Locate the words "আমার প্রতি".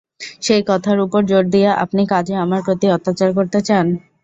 2.37-2.87